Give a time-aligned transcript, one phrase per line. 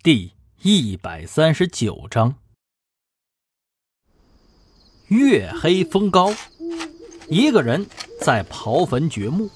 [0.00, 2.36] 第一百三十九章，
[5.08, 6.32] 月黑风高，
[7.28, 7.84] 一个人
[8.20, 9.50] 在刨坟掘墓。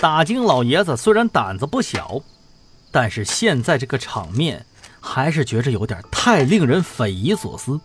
[0.00, 2.20] 打金老爷子虽然胆子不小，
[2.90, 4.66] 但是现在这个场面
[5.00, 7.80] 还是觉着有点太令人匪夷所思。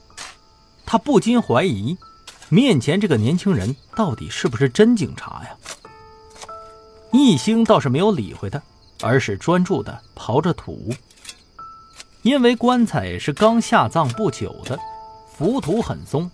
[0.83, 1.95] 他不禁怀疑，
[2.49, 5.55] 面前这个年轻人到底是不是真警察呀？
[7.13, 8.59] 一兴倒是没有理会他，
[9.01, 10.91] 而是专注的刨着土。
[12.21, 14.77] 因为棺材是刚下葬不久的，
[15.33, 16.29] 浮土很松，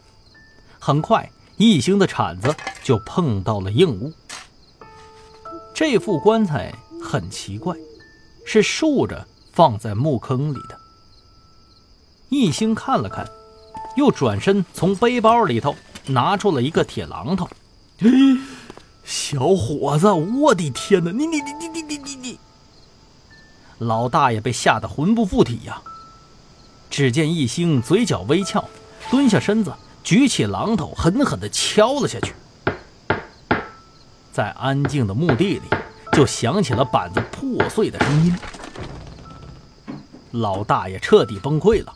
[0.80, 4.12] 很快一兴的铲子就碰到了硬物。
[5.76, 7.76] 这副棺材很奇怪，
[8.46, 10.80] 是竖着放在墓坑里的。
[12.30, 13.28] 一兴看了看，
[13.96, 15.76] 又转身从背包里头
[16.08, 17.48] 拿出了一个铁榔头。
[19.04, 21.12] 小伙子，我的天哪！
[21.12, 22.40] 你你你你你你你你！
[23.80, 25.82] 老大爷被吓得魂不附体呀！
[26.88, 28.64] 只见一星嘴角微翘，
[29.12, 32.34] 蹲下身子，举起榔头，狠狠地敲了下去。
[34.32, 35.62] 在安静的墓地里，
[36.14, 38.38] 就响起了板子破碎的声音。
[40.32, 41.94] 老大爷彻底崩溃了。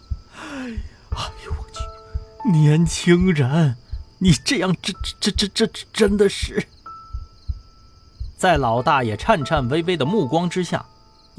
[1.11, 2.51] 哎呦我去！
[2.51, 3.77] 年轻人，
[4.17, 6.67] 你这样，这这这这这真的是……
[8.37, 10.85] 在老大爷颤颤巍巍的目光之下。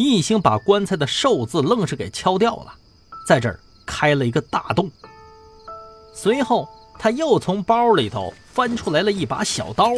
[0.02, 2.72] 一星把棺材的“寿”字愣是给敲掉了，
[3.26, 4.90] 在这儿开了一个大洞。
[6.14, 6.66] 随后，
[6.98, 9.92] 他又从包里头翻出来了一把小刀，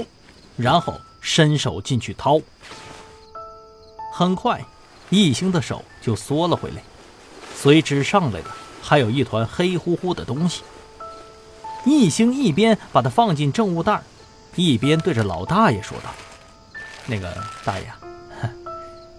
[0.56, 2.40] 然后伸手进去掏。
[4.12, 4.60] 很快，
[5.08, 6.82] 一星的手就缩了回来，
[7.54, 8.48] 随之上来的
[8.82, 10.64] 还有一团黑乎乎的东西。
[11.84, 14.02] 一星一边把它放进证物袋，
[14.56, 16.10] 一边对着老大爷说道
[17.06, 17.32] ：“那个
[17.64, 17.86] 大爷。”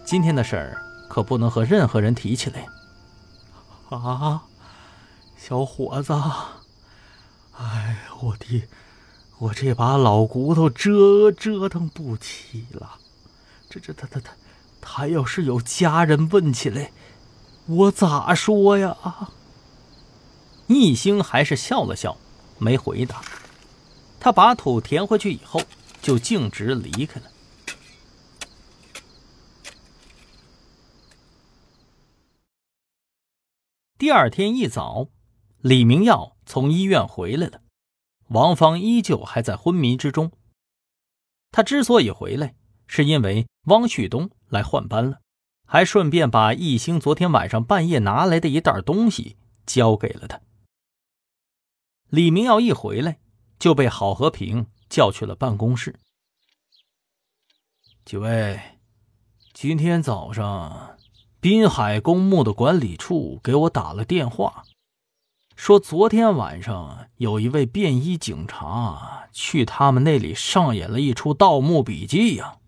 [0.05, 2.67] 今天的事儿可不能和任何人提起来。
[3.89, 4.43] 啊，
[5.37, 6.13] 小伙子，
[7.57, 8.63] 哎，我的，
[9.37, 12.97] 我这把老骨头折折腾不起了。
[13.69, 14.33] 这这他他他，
[14.81, 16.91] 他要是有家人问起来，
[17.65, 18.97] 我咋说呀？
[20.67, 22.17] 一星还是笑了笑，
[22.57, 23.21] 没回答。
[24.19, 25.61] 他把土填回去以后，
[26.01, 27.27] 就径直离开了。
[34.03, 35.07] 第二天一早，
[35.59, 37.61] 李明耀从医院回来了，
[38.27, 40.33] 王芳依旧还在昏迷之中。
[41.51, 42.53] 他之所以回来，
[42.85, 45.21] 是因为汪旭东来换班了，
[45.65, 50.41] 还顺便把艺兴昨天晚上半夜拿来的一袋东西交给了他。
[52.09, 53.21] 李明耀一回来，
[53.57, 55.97] 就被郝和平叫去了办公室。
[58.03, 58.59] 几位，
[59.53, 60.97] 今天早上。
[61.43, 64.63] 滨海公墓的管理处给我打了电话，
[65.57, 72.59] 说昨天晚上有一位便衣警察去他们那里上演了一出《盗墓笔记》呀。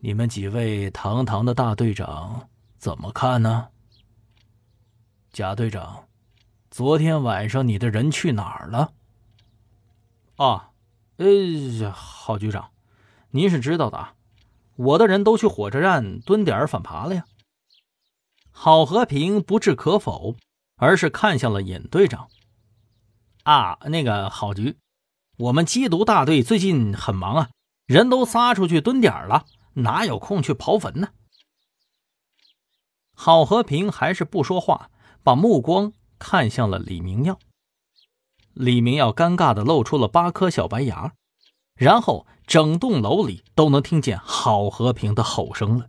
[0.00, 2.48] 你们几位堂堂的大队长
[2.78, 3.68] 怎么看呢？
[5.32, 6.08] 贾队长，
[6.68, 8.90] 昨天晚上你的人去哪儿了？
[10.34, 10.70] 啊，
[11.18, 12.72] 呃，郝局长，
[13.30, 14.14] 您是知道的啊。
[14.80, 17.26] 我的人都去火车站蹲点反扒了呀。
[18.50, 20.36] 郝和平不置可否，
[20.76, 22.28] 而是看向了尹队长。
[23.42, 24.78] 啊，那个郝局，
[25.36, 27.50] 我们缉毒大队最近很忙啊，
[27.84, 31.08] 人都撒出去蹲点了，哪有空去刨坟呢？
[33.14, 34.90] 郝和平还是不说话，
[35.22, 37.38] 把目光看向了李明耀。
[38.54, 41.12] 李明耀尴尬的露出了八颗小白牙。
[41.80, 45.86] 然后，整栋楼里都能听见郝和平的吼声了。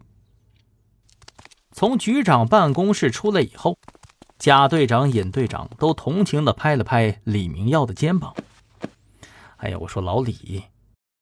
[1.73, 3.77] 从局长办公室出来以后，
[4.39, 8.33] 贾队长、尹队长都同情的拍了拍李明耀的肩膀
[9.59, 10.63] ：“哎呀，我说老李，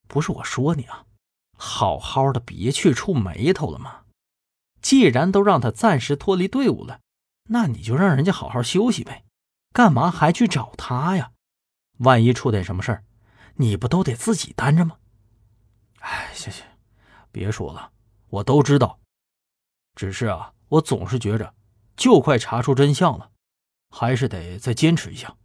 [0.08, 1.04] 不是我说你啊，
[1.58, 4.02] 好好的别去触眉头了吗？
[4.84, 7.00] 既然都让他暂时脱离队伍了，
[7.50, 9.24] 那你就让人家好好休息呗，
[9.74, 11.32] 干嘛还去找他呀？
[11.98, 13.04] 万一出点什么事儿？”
[13.62, 14.98] 你不都得自己担着吗？
[16.00, 16.66] 哎，行行，
[17.30, 17.92] 别说了，
[18.30, 19.02] 我都知道。
[19.96, 21.54] 只是啊，我总是觉着，
[21.98, 23.32] 就快查出真相了，
[23.90, 25.36] 还是得再坚持一下。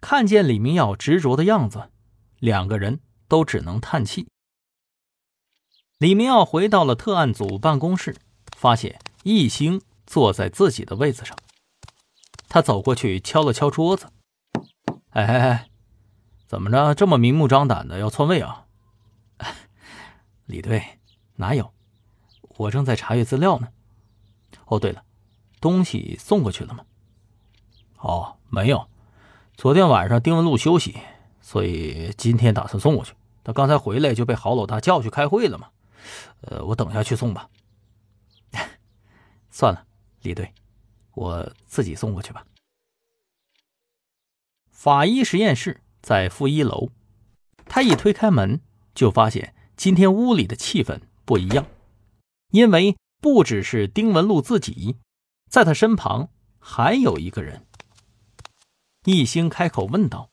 [0.00, 1.90] 看见李明耀执着的样子，
[2.38, 4.28] 两个人都只能叹气。
[5.98, 8.16] 李明耀回到了特案组办公室，
[8.56, 11.36] 发现易兴坐在自己的位子上。
[12.48, 14.12] 他走过去敲了敲桌子
[15.10, 15.68] ：“哎哎哎！”
[16.52, 18.66] 怎么着，这么明目张胆的要篡位啊？
[20.44, 20.98] 李队，
[21.36, 21.72] 哪有？
[22.58, 23.68] 我正在查阅资料呢。
[24.66, 25.02] 哦，对了，
[25.62, 26.84] 东西送过去了吗？
[28.00, 28.86] 哦，没有。
[29.56, 31.00] 昨天晚上丁文路休息，
[31.40, 33.14] 所以今天打算送过去。
[33.42, 35.70] 他刚才回来就被郝老大叫去开会了嘛。
[36.42, 37.48] 呃，我等下去送吧。
[39.48, 39.86] 算了，
[40.20, 40.52] 李队，
[41.14, 42.44] 我自己送过去吧。
[44.70, 46.90] 法医实验室在负一楼，
[47.64, 48.60] 他一推开门，
[48.94, 51.64] 就发现今天屋里的气氛不一样，
[52.50, 54.98] 因为不只是丁文璐自己，
[55.48, 56.28] 在他身旁
[56.58, 57.66] 还有一个人。
[59.04, 60.30] 一星开口问道：“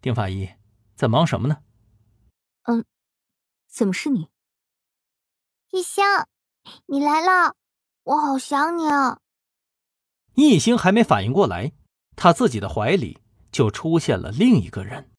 [0.00, 0.50] 丁法医，
[0.96, 1.58] 在忙什么呢
[2.64, 2.84] ？”“嗯，
[3.68, 4.28] 怎么是你
[5.70, 6.04] ？”“一星，
[6.86, 7.54] 你来了，
[8.04, 9.20] 我好想你啊！”
[10.34, 11.72] 一星还没反应过来，
[12.16, 13.18] 他自己的怀里
[13.52, 15.09] 就出现了另一个人。